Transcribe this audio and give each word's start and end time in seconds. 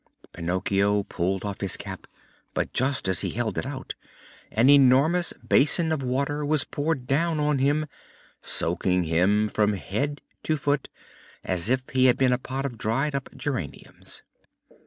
Pinocchio 0.33 1.03
pulled 1.03 1.45
off 1.45 1.61
his 1.61 1.77
cap; 1.77 2.07
but, 2.55 2.73
just 2.73 3.07
as 3.07 3.19
he 3.19 3.29
held 3.29 3.55
it 3.59 3.67
out, 3.67 3.93
an 4.51 4.67
enormous 4.67 5.31
basin 5.47 5.91
of 5.91 6.01
water 6.01 6.43
was 6.43 6.63
poured 6.63 7.05
down 7.05 7.39
on 7.39 7.59
him, 7.59 7.85
soaking 8.41 9.03
him 9.03 9.47
from 9.47 9.73
head 9.73 10.19
to 10.41 10.57
foot 10.57 10.89
as 11.43 11.69
if 11.69 11.83
he 11.91 12.05
had 12.05 12.17
been 12.17 12.33
a 12.33 12.39
pot 12.39 12.65
of 12.65 12.79
dried 12.79 13.13
up 13.13 13.29
geraniums. 13.37 14.23